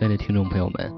[0.00, 0.90] 亲爱的听众朋友们，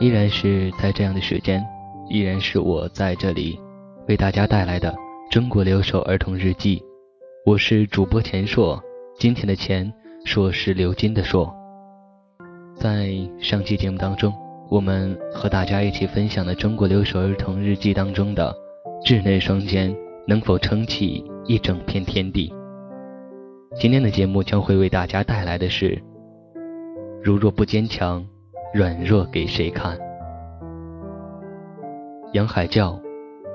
[0.00, 1.62] 依然是在这样的时间，
[2.08, 3.60] 依然是我在这里
[4.08, 4.94] 为大家带来的
[5.30, 6.82] 中国留守儿童日记。
[7.44, 8.82] 我是主播钱硕，
[9.18, 9.92] 今天的钱
[10.24, 11.54] 硕是鎏金的硕。
[12.74, 14.32] 在上期节目当中，
[14.70, 18.50] 我们和大家一起分享了中国留守儿童日记当中的
[19.04, 19.94] 稚嫩双肩
[20.26, 22.50] 能否撑起一整片天地。
[23.78, 26.02] 今天的节目将会为大家带来的是。
[27.24, 28.22] 如若不坚强，
[28.74, 29.98] 软弱给谁看？
[32.34, 33.00] 杨海教，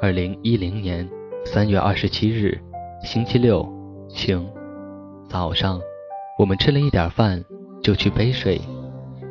[0.02, 1.08] 二零一零年
[1.46, 2.60] 三月二十七日，
[3.04, 3.64] 星期六，
[4.10, 4.44] 晴。
[5.30, 5.80] 早上，
[6.40, 7.46] 我们吃了一点饭，
[7.84, 8.60] 就去背水。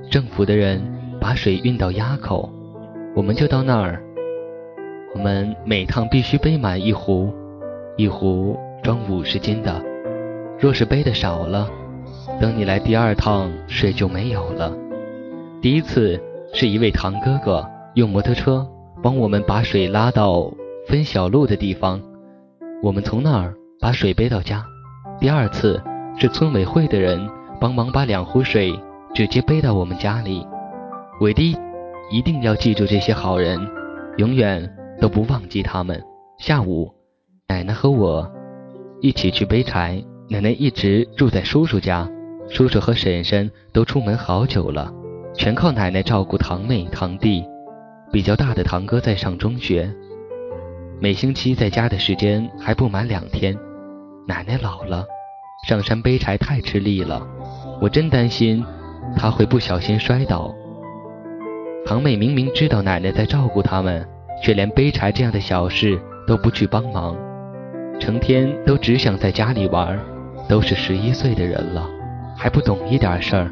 [0.08, 0.80] 政府的人
[1.20, 2.48] 把水运到垭口，
[3.16, 4.00] 我们就到那儿。
[5.16, 7.34] 我们每趟必须背满一壶，
[7.96, 9.84] 一壶装五十斤的。
[10.60, 11.68] 若是背的少了，
[12.40, 14.72] 等你来第二趟，水就没有了。
[15.60, 16.20] 第一次
[16.52, 18.66] 是一位堂哥哥用摩托车
[19.02, 20.52] 帮我们把水拉到
[20.86, 22.00] 分小路的地方，
[22.82, 24.64] 我们从那儿把水背到家。
[25.18, 25.82] 第二次
[26.16, 27.28] 是村委会的人
[27.60, 28.78] 帮忙把两壶水
[29.12, 30.46] 直接背到我们家里。
[31.20, 31.56] 伟弟
[32.12, 33.58] 一定要记住这些好人，
[34.18, 36.00] 永远都不忘记他们。
[36.38, 36.88] 下午，
[37.48, 38.30] 奶奶和我
[39.00, 42.08] 一起去背柴，奶奶一直住在叔叔家。
[42.50, 44.92] 叔叔和婶婶都出门好久了，
[45.34, 47.44] 全靠奶奶照顾堂妹堂弟。
[48.10, 49.92] 比较大的堂哥在上中学，
[50.98, 53.54] 每星期在家的时间还不满两天。
[54.26, 55.04] 奶奶老了，
[55.68, 57.26] 上山背柴太吃力了，
[57.82, 58.64] 我真担心
[59.14, 60.54] 她会不小心摔倒。
[61.84, 64.08] 堂妹明明知道奶奶在照顾他们，
[64.42, 67.14] 却连背柴这样的小事都不去帮忙，
[68.00, 69.98] 成天都只想在家里玩。
[70.48, 71.86] 都是十一岁的人了。
[72.40, 73.50] 还不懂一点事儿。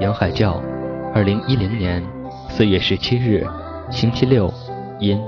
[0.00, 0.62] 杨海教，
[1.12, 2.00] 二零一零年
[2.48, 3.44] 四月十七日，
[3.90, 4.48] 星期六，
[5.00, 5.20] 阴。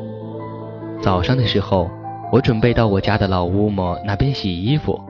[1.03, 1.91] 早上的时候，
[2.31, 5.01] 我准备到我家的老屋么那边洗衣服，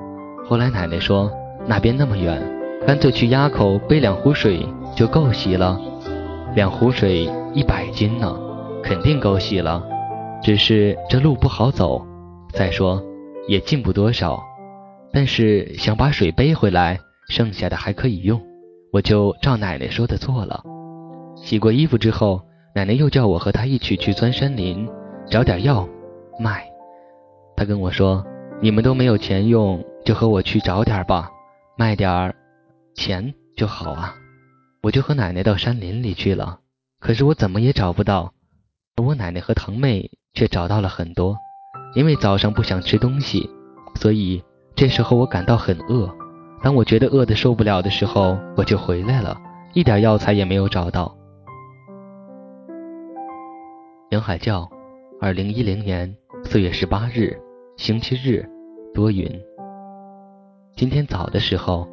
[0.48, 1.30] 后来奶奶说
[1.66, 2.40] 那边那么远，
[2.86, 4.66] 干脆去垭口背两壶水
[4.96, 5.78] 就够洗了。
[6.54, 8.47] 两壶水一百斤呢。
[8.82, 9.82] 肯定够洗了，
[10.42, 12.04] 只是这路不好走，
[12.52, 13.02] 再说
[13.46, 14.42] 也进不多少。
[15.12, 18.40] 但是想把水背回来，剩下的还可以用，
[18.92, 20.62] 我就照奶奶说的做了。
[21.36, 22.42] 洗过衣服之后，
[22.74, 24.88] 奶奶又叫我和她一起去钻山林
[25.26, 25.88] 找点药
[26.38, 26.64] 卖。
[27.56, 28.24] 她跟我说
[28.60, 31.30] ：“你们都没有钱用，就和我去找点吧，
[31.76, 32.34] 卖点儿
[32.94, 34.14] 钱就好啊。”
[34.82, 36.60] 我就和奶奶到山林里去了，
[37.00, 38.32] 可是我怎么也找不到。
[39.04, 41.36] 我奶奶和堂妹却找到了很多，
[41.94, 43.48] 因为早上不想吃东西，
[43.94, 44.42] 所以
[44.74, 46.08] 这时候我感到很饿。
[46.62, 49.36] 当我觉得饿得受不了的时候，我就回来了，
[49.74, 51.14] 一点药材也没有找到。
[54.10, 54.68] 杨海教，
[55.20, 56.12] 二零一零年
[56.44, 57.38] 四月十八日，
[57.76, 58.44] 星期日，
[58.94, 59.28] 多云。
[60.74, 61.86] 今天早的时候，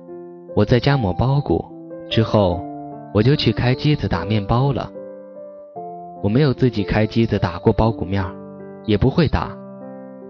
[0.56, 1.64] 我在家抹包谷，
[2.10, 2.64] 之后
[3.14, 4.92] 我就去开机子打面包了。
[6.26, 8.26] 我没有自己开机子打过包谷面，
[8.84, 9.56] 也不会打，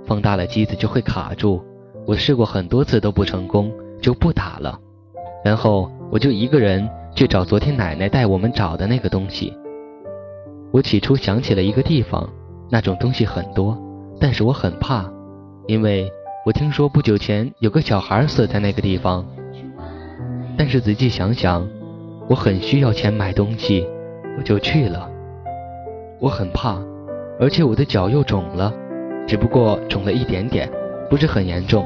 [0.04, 1.64] 放大了机子就会卡住。
[2.06, 4.78] 我试过很多次都不成功，就不打了。
[5.42, 6.86] 然后我就一个人
[7.16, 9.58] 去找昨天奶奶带我们找的那个东西。
[10.70, 12.30] 我起初想起了一个地方，
[12.70, 13.82] 那种东西很多，
[14.20, 15.10] 但是我很怕，
[15.66, 16.12] 因为
[16.46, 19.26] 我听说不久前有个小孩死在那个地方。
[20.58, 21.66] 但是仔细想想，
[22.28, 23.88] 我很需要钱买东西，
[24.38, 25.10] 我就去了。
[26.20, 26.78] 我很怕，
[27.40, 28.74] 而且我的脚又肿了，
[29.28, 30.70] 只不过肿了一点点，
[31.10, 31.86] 不是很严重。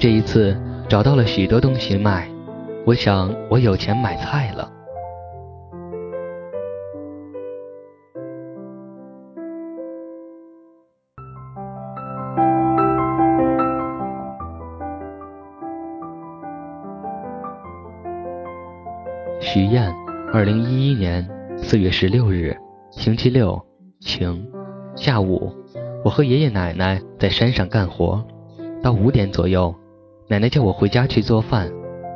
[0.00, 0.56] 这一次
[0.88, 2.28] 找到了许多东西卖，
[2.84, 4.70] 我想我有钱买菜了。
[19.40, 19.94] 许燕，
[20.32, 21.24] 二零一一年
[21.56, 22.56] 四月十六日。
[22.96, 23.60] 星期六，
[24.00, 24.46] 晴。
[24.96, 25.52] 下午，
[26.04, 28.24] 我和爷爷奶奶在山上干活，
[28.82, 29.74] 到五点左右，
[30.28, 31.70] 奶奶叫我回家去做饭。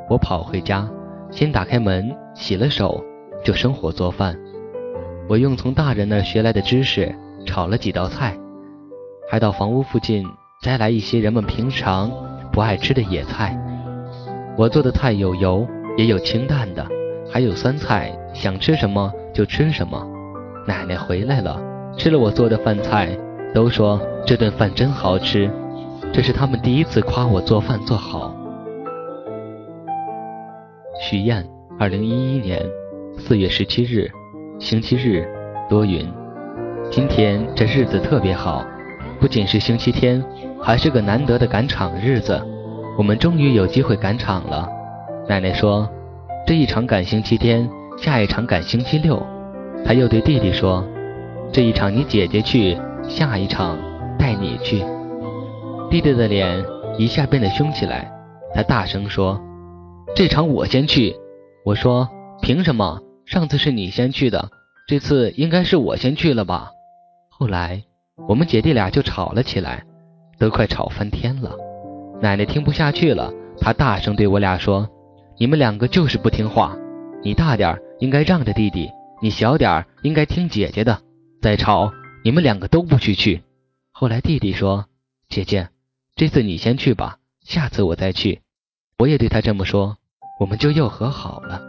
[0.09, 0.89] 我跑回家，
[1.31, 3.05] 先打开门，洗了手，
[3.45, 4.39] 就生火做饭。
[5.29, 7.15] 我用从大人那学来的知识
[7.45, 8.39] 炒了几道菜，
[9.29, 10.25] 还到房屋附近
[10.63, 12.11] 摘来一些人们平常
[12.53, 13.59] 不爱吃的野菜。
[14.57, 15.67] 我做的菜有油，
[15.97, 16.87] 也有清淡的，
[17.31, 20.07] 还有酸菜，想吃什么就吃什么。
[20.69, 21.59] 奶奶回来了，
[21.97, 23.19] 吃了我做的饭菜，
[23.55, 25.51] 都说这顿饭真好吃，
[26.13, 28.37] 这是他们第一次夸我做饭做好。
[31.01, 31.43] 许燕，
[31.79, 32.63] 二零一一年
[33.17, 34.11] 四月十七日，
[34.59, 35.27] 星期日，
[35.71, 36.07] 多云。
[36.91, 38.63] 今天这日子特别好，
[39.19, 40.23] 不仅是星期天，
[40.61, 42.39] 还是个难得的赶场日子。
[42.99, 44.69] 我们终于有机会赶场了。
[45.27, 45.89] 奶奶说，
[46.47, 47.67] 这一场赶星期天，
[47.97, 49.27] 下一场赶星期六。
[49.85, 50.85] 他又对弟弟说，
[51.53, 52.77] 这一场你姐姐去，
[53.09, 53.79] 下一场
[54.19, 54.85] 带你去。
[55.91, 56.65] 弟弟的脸
[56.99, 58.13] 一下变得凶起来，
[58.55, 59.41] 他大声说
[60.15, 61.17] ：“这场我先去。”
[61.65, 62.09] 我说
[62.43, 63.01] ：“凭什么？
[63.25, 64.51] 上次是你先去的，
[64.87, 66.71] 这次应该是我先去了吧？”
[67.31, 67.83] 后来，
[68.29, 69.83] 我们姐弟俩就吵了起来，
[70.39, 71.53] 都快吵翻天了。
[72.21, 74.89] 奶奶听不下去了，她大声对我俩说
[75.39, 76.77] ：“你们两个就是不听话，
[77.23, 81.03] 你大点应该让着弟弟，你小点儿应该听姐姐的。
[81.41, 81.93] 再吵，
[82.25, 83.43] 你们两个都不许去。”
[83.93, 84.87] 后来弟弟说
[85.29, 85.69] ：“姐姐，
[86.15, 88.41] 这次你先去吧，下次我再去。”
[88.99, 89.97] 我也对他这么说，
[90.41, 91.63] 我们就又和好了。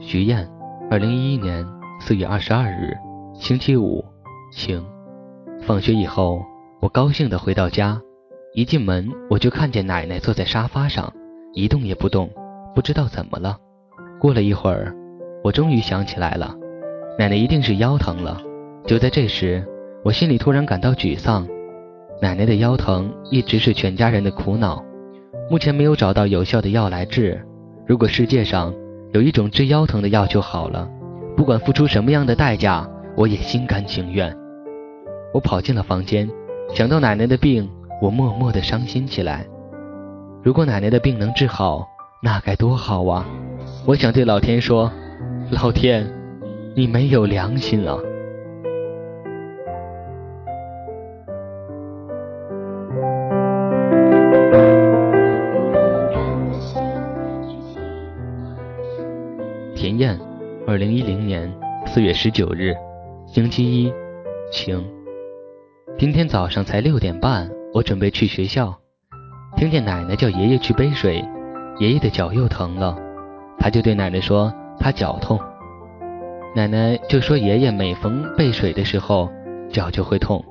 [0.00, 0.50] 徐燕。
[0.90, 1.66] 二零一一年
[1.98, 2.94] 四月二十二日，
[3.32, 4.04] 星期五，
[4.52, 4.84] 晴。
[5.62, 6.44] 放学以后，
[6.80, 8.00] 我高兴地回到家，
[8.54, 11.10] 一进门我就看见奶奶坐在沙发上，
[11.54, 12.30] 一动也不动，
[12.74, 13.56] 不知道怎么了。
[14.18, 14.94] 过了一会儿，
[15.42, 16.54] 我终于想起来了，
[17.18, 18.40] 奶奶一定是腰疼了。
[18.86, 19.64] 就在这时，
[20.04, 21.46] 我心里突然感到沮丧。
[22.20, 24.82] 奶奶的腰疼一直是全家人的苦恼，
[25.50, 27.40] 目前没有找到有效的药来治。
[27.86, 28.74] 如果世界上……
[29.12, 30.90] 有一种治腰疼的药就好了，
[31.36, 32.84] 不管付出什么样的代价，
[33.16, 34.36] 我也心甘情愿。
[35.32, 36.28] 我跑进了房间，
[36.70, 37.70] 想到奶奶的病，
[38.02, 39.46] 我默默的伤心起来。
[40.42, 41.86] 如果奶奶的病能治好，
[42.24, 43.28] 那该多好啊！
[43.86, 44.90] 我想对老天说
[45.52, 46.10] ：“老天，
[46.74, 47.98] 你没有良心啊！”
[59.76, 60.18] 田燕，
[60.66, 61.52] 二零一零年
[61.84, 62.74] 四月十九日，
[63.26, 63.92] 星期一，
[64.50, 64.82] 晴。
[65.98, 68.74] 今天早上才六点半，我准备去学校，
[69.58, 71.22] 听见奶奶叫爷爷去背水，
[71.78, 72.96] 爷爷的脚又疼了，
[73.58, 75.38] 他就对奶奶说他脚痛，
[76.54, 79.30] 奶奶就说爷爷每逢背水的时候
[79.70, 80.44] 脚就会痛，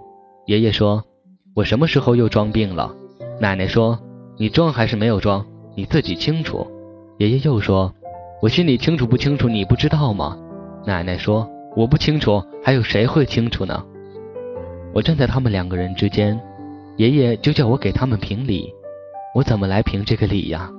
[0.46, 1.04] 爷爷说
[1.56, 2.94] 我什么时候又装病了？
[3.40, 4.00] 奶奶说
[4.38, 6.68] 你装还是没有装，你自己清楚。
[7.18, 7.94] 爷爷又说。
[8.42, 10.38] 我心里清楚不清楚，你不知道吗？
[10.86, 13.82] 奶奶说我不清楚，还有谁会清楚呢？
[14.94, 16.38] 我站在他们两个人之间，
[16.98, 18.70] 爷爷就叫我给他们评理，
[19.34, 20.70] 我怎么来评这个理呀？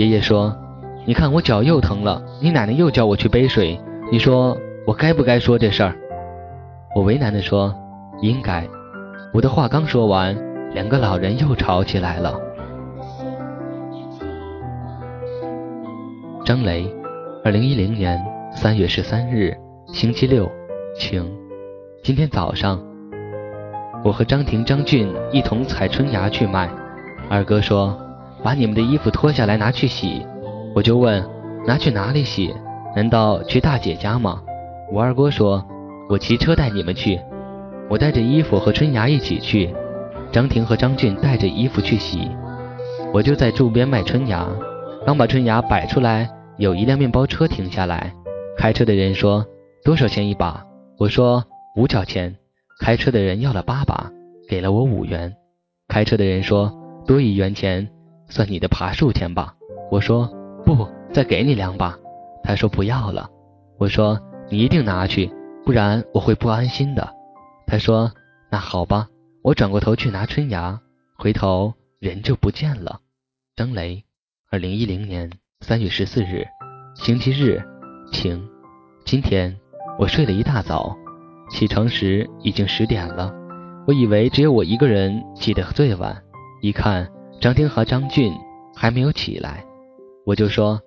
[0.00, 0.56] 爷爷说
[1.04, 3.78] ：“你看我脚又疼了，你奶奶又叫我去背水，
[4.10, 4.56] 你说
[4.86, 5.94] 我该不该说这事儿？”
[6.96, 7.74] 我为难地说
[8.22, 8.66] ：“应该。”
[9.34, 10.34] 我的话刚说完，
[10.72, 12.40] 两个老人又吵起来了。
[16.46, 16.90] 张雷，
[17.44, 18.18] 二零一零年
[18.54, 19.54] 三月十三日，
[19.92, 20.50] 星期六，
[20.96, 21.30] 晴。
[22.02, 22.82] 今天早上，
[24.02, 26.70] 我和张婷、张俊一同采春芽去卖。
[27.28, 27.94] 二哥说
[28.42, 30.24] ：“把你们的衣服脱下来拿去洗。”
[30.74, 31.24] 我就问
[31.66, 32.54] ：“拿去哪里洗？
[32.94, 34.42] 难道去大姐家吗？”
[34.92, 35.64] 我二哥说
[36.08, 37.20] ：“我骑车带你们去。”
[37.88, 39.74] 我带着衣服和春芽一起去。
[40.30, 42.30] 张婷和张俊带着衣服去洗，
[43.12, 44.46] 我就在路边卖春芽。
[45.04, 46.28] 刚把春芽摆出来。
[46.56, 48.12] 有一辆面包车停下来，
[48.58, 49.46] 开车的人说
[49.82, 50.62] ：“多少钱一把？”
[50.98, 51.42] 我说
[51.74, 52.36] ：“五角钱。”
[52.78, 54.10] 开车的人要了八把，
[54.46, 55.32] 给了我五元。
[55.88, 56.70] 开车的人说
[57.08, 57.88] ：“多一元钱，
[58.30, 59.54] 算你的爬树钱吧。”
[59.92, 60.26] 我说
[60.64, 61.94] ：“不，再给你两把。”
[62.42, 63.28] 他说：“不要了。”
[63.78, 64.18] 我说
[64.48, 65.30] ：“你一定拿去，
[65.66, 67.12] 不然我会不安心的。”
[67.66, 68.10] 他说
[68.50, 69.06] ：“那好吧。”
[69.42, 70.80] 我转过头去拿春芽，
[71.16, 73.00] 回头人就不见了。
[73.56, 74.04] 张雷，
[74.50, 75.30] 二零一零年。
[75.62, 76.46] 三月十四日，
[76.94, 77.62] 星期日，
[78.12, 78.42] 晴。
[79.04, 79.54] 今天
[79.98, 80.96] 我睡了一大早，
[81.50, 83.30] 起床时已经十点了。
[83.86, 86.16] 我以为只有我一个人起得最晚，
[86.62, 87.06] 一看
[87.40, 88.34] 张婷和张俊
[88.76, 89.64] 还没有起来，
[90.26, 90.78] 我就说：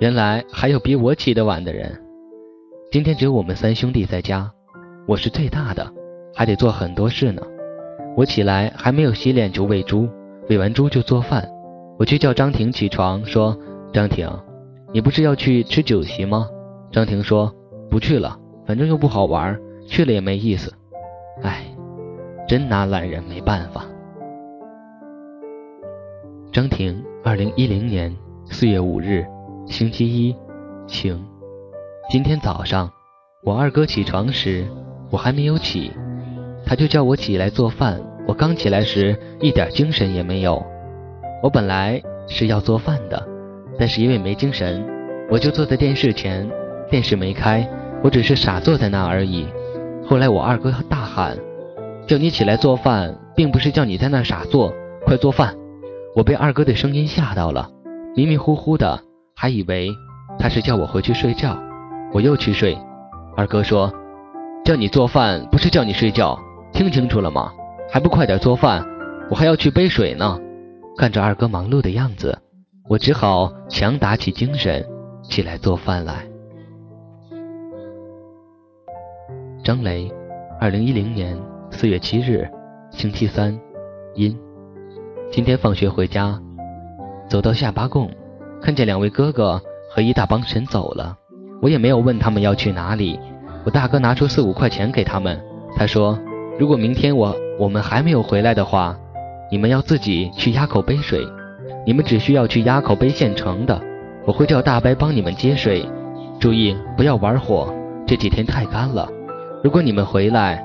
[0.00, 2.02] 原来还有比我起得晚的人。
[2.90, 4.50] 今天只有我们三兄弟在家，
[5.06, 5.86] 我是最大的，
[6.34, 7.42] 还得做很多事呢。
[8.16, 10.08] 我起来还没有洗脸就喂猪，
[10.48, 11.46] 喂完猪就做饭。
[11.98, 13.56] 我去叫张婷起床，说。
[13.90, 14.28] 张婷，
[14.92, 16.46] 你不是要去吃酒席吗？
[16.90, 17.54] 张婷说
[17.90, 20.72] 不去了，反正又不好玩，去了也没意思。
[21.42, 21.64] 哎，
[22.46, 23.84] 真拿懒人没办法。
[26.50, 28.14] 张婷，二零一零年
[28.46, 29.22] 四月五日，
[29.66, 30.34] 星期一，
[30.86, 31.22] 晴。
[32.08, 32.90] 今天早上，
[33.44, 34.66] 我二哥起床时，
[35.10, 35.92] 我还没有起，
[36.64, 38.00] 他就叫我起来做饭。
[38.26, 40.64] 我刚起来时一点精神也没有。
[41.42, 43.22] 我本来是要做饭的，
[43.78, 44.82] 但是因为没精神，
[45.30, 46.50] 我就坐在电视前，
[46.90, 47.68] 电视没开，
[48.02, 49.46] 我只是傻坐在那而已。
[50.06, 51.36] 后来我二哥大喊
[52.08, 54.72] ：“叫你起来做饭，并不是叫你在那傻坐，
[55.04, 55.54] 快做饭！”
[56.16, 57.70] 我被二哥的声音吓到了，
[58.16, 59.00] 迷迷糊糊的，
[59.36, 59.90] 还以为
[60.38, 61.56] 他是叫我回去睡觉。
[62.12, 62.76] 我又去睡。
[63.36, 63.92] 二哥说
[64.64, 66.38] ：“叫你做饭，不是叫你睡觉，
[66.72, 67.52] 听清楚了吗？
[67.90, 68.84] 还不快点做饭，
[69.30, 70.38] 我还要去背水呢。”
[70.96, 72.36] 看着二哥忙碌的样子，
[72.88, 74.84] 我只好强打起精神
[75.22, 76.26] 起来做饭来。
[79.62, 80.10] 张雷，
[80.58, 81.38] 二零一零年
[81.70, 82.48] 四月七日，
[82.90, 83.56] 星期三，
[84.14, 84.36] 阴。
[85.30, 86.40] 今天放学回家，
[87.28, 88.10] 走到下八贡，
[88.62, 91.14] 看见两位哥哥和一大帮神走了。
[91.60, 93.20] 我也没有问他们要去哪里。
[93.64, 95.38] 我大哥拿出四五块钱给他们，
[95.76, 96.18] 他说
[96.58, 98.96] ：“如果明天我我们还没有回来的话，
[99.50, 101.20] 你们要自己去垭口背水。
[101.84, 103.78] 你们只需要去垭口背县城的，
[104.24, 105.86] 我会叫大伯帮你们接水。
[106.40, 107.72] 注意不要玩火，
[108.06, 109.06] 这几天太干了。
[109.62, 110.64] 如果你们回来，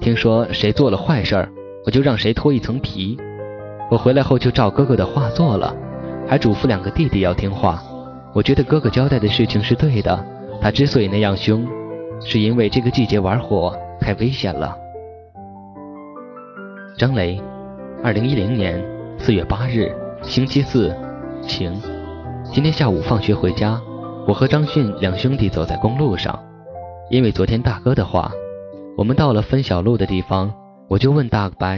[0.00, 1.48] 听说谁做了坏事儿，
[1.84, 3.16] 我就让谁脱一层皮。
[3.90, 5.74] 我回来后就照哥哥的话做了，
[6.28, 7.82] 还嘱咐两个弟弟要听话。
[8.32, 10.24] 我觉得哥哥交代的事情是对的。
[10.60, 11.66] 他之所以那样凶，
[12.20, 14.76] 是因为这个季节玩火太危险了。
[16.98, 17.40] 张雷，
[18.02, 18.78] 二零一零年
[19.18, 19.90] 四月八日，
[20.22, 20.94] 星期四，
[21.40, 21.80] 晴。
[22.52, 23.80] 今天下午放学回家，
[24.28, 26.38] 我和张迅两兄弟走在公路上，
[27.08, 28.30] 因为昨天大哥的话，
[28.98, 30.52] 我们到了分小路的地方，
[30.90, 31.68] 我就问大伯：“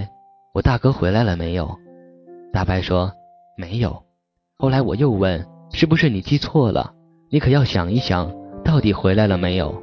[0.54, 1.78] 我大哥回来了没有？”
[2.50, 3.12] 大伯说
[3.58, 4.02] ：“没有。”
[4.56, 6.94] 后来我又问：“是不是你记错了？
[7.28, 9.82] 你可要想一想。”到底回来了没有？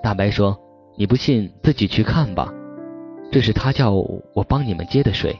[0.00, 0.56] 大白说
[0.96, 2.54] ：“你不信，自己去看吧。”
[3.32, 5.36] 这是他叫我帮你们接的水。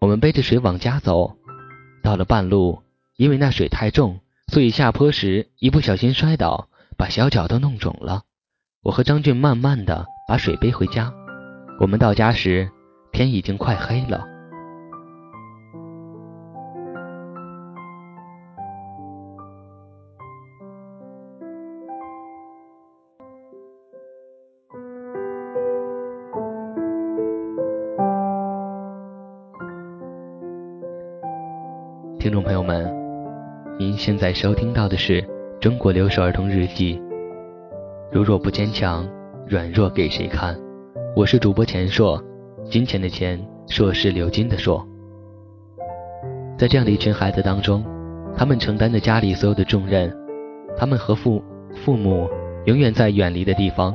[0.00, 1.36] 我们背着水往家走，
[2.02, 2.78] 到了半路，
[3.18, 8.22] 因为那水太重，所以下坡时一不小心摔倒，把小脚都弄肿了。
[8.82, 11.12] 我和张俊慢慢的把水背回家。
[11.80, 12.68] 我们到家时，
[13.10, 14.28] 天已经快黑了。
[32.18, 32.84] 听众朋友们，
[33.78, 35.22] 您现在收听到的是
[35.60, 36.98] 《中国留守儿童日记》。
[38.12, 39.08] 如若不坚强，
[39.46, 40.54] 软弱给谁看？
[41.16, 42.22] 我是主播钱硕，
[42.70, 44.86] 金钱的钱，硕是鎏金的硕。
[46.56, 47.84] 在这样的一群孩子当中，
[48.36, 50.16] 他们承担着家里所有的重任，
[50.76, 51.42] 他们和父
[51.84, 52.28] 父母
[52.66, 53.92] 永远在远离的地方，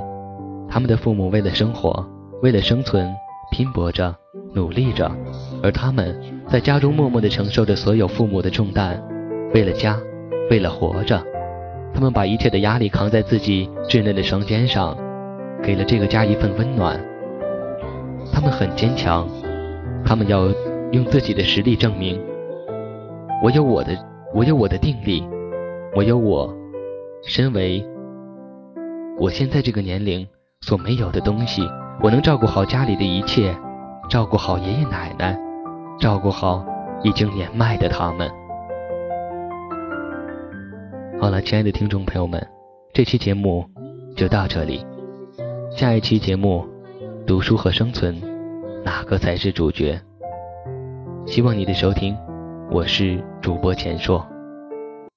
[0.67, 2.05] 他们的父母为了生活，
[2.41, 3.10] 为了生存，
[3.51, 4.13] 拼搏着。
[4.53, 5.12] 努力着，
[5.62, 6.17] 而他们
[6.48, 9.03] 在家中默默地承受着所有父母的重担，
[9.53, 10.00] 为了家，
[10.50, 11.22] 为了活着，
[11.93, 14.98] 他们把一切的压力扛在自己稚嫩的双肩上，
[15.63, 17.00] 给了这个家一份温暖。
[18.33, 19.27] 他们很坚强，
[20.05, 20.47] 他们要
[20.91, 22.21] 用自己的实力证明：
[23.43, 23.91] 我有我的，
[24.33, 25.27] 我有我的定力，
[25.95, 26.53] 我有我
[27.24, 27.85] 身为
[29.19, 30.27] 我现在这个年龄
[30.62, 31.62] 所没有的东西，
[32.01, 33.55] 我能照顾好家里的一切。
[34.07, 35.35] 照顾好爷爷奶奶，
[36.00, 36.63] 照顾好
[37.01, 38.29] 已经年迈的他们。
[41.19, 42.47] 好了，亲爱的听众朋友们，
[42.93, 43.65] 这期节目
[44.15, 44.85] 就到这里。
[45.75, 46.65] 下一期节目，
[47.27, 48.15] 读书和生存，
[48.86, 50.00] 哪个才是主角？
[51.25, 52.15] 希望你的收听，
[52.72, 54.25] 我是主播钱硕。